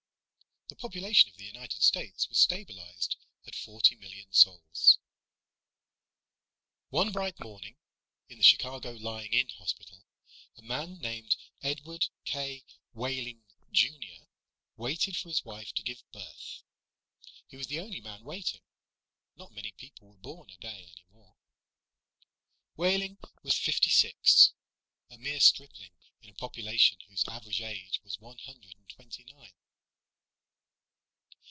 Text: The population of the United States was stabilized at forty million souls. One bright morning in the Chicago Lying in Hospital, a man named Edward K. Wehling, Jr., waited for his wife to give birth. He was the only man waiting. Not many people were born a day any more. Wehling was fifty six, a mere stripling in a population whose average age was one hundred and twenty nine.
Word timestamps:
The 0.83 0.89
population 0.89 1.29
of 1.29 1.35
the 1.35 1.43
United 1.45 1.83
States 1.83 2.29
was 2.29 2.39
stabilized 2.39 3.17
at 3.45 3.53
forty 3.55 3.95
million 3.97 4.31
souls. 4.31 4.97
One 6.89 7.11
bright 7.11 7.39
morning 7.41 7.75
in 8.29 8.37
the 8.37 8.43
Chicago 8.43 8.91
Lying 8.91 9.33
in 9.33 9.49
Hospital, 9.49 10.05
a 10.55 10.61
man 10.63 10.97
named 10.99 11.35
Edward 11.61 12.05
K. 12.23 12.63
Wehling, 12.95 13.43
Jr., 13.71 14.23
waited 14.77 15.17
for 15.17 15.27
his 15.29 15.43
wife 15.43 15.71
to 15.73 15.83
give 15.83 16.09
birth. 16.13 16.63
He 17.47 17.57
was 17.57 17.67
the 17.67 17.81
only 17.81 17.99
man 18.01 18.23
waiting. 18.23 18.61
Not 19.35 19.53
many 19.53 19.73
people 19.73 20.07
were 20.07 20.15
born 20.17 20.49
a 20.51 20.57
day 20.57 20.83
any 20.93 21.05
more. 21.11 21.35
Wehling 22.77 23.17
was 23.43 23.57
fifty 23.59 23.89
six, 23.91 24.53
a 25.09 25.17
mere 25.17 25.41
stripling 25.41 25.91
in 26.21 26.29
a 26.29 26.33
population 26.33 26.97
whose 27.09 27.27
average 27.27 27.59
age 27.61 27.99
was 28.05 28.17
one 28.19 28.37
hundred 28.39 28.73
and 28.77 28.87
twenty 28.89 29.25
nine. 29.25 29.51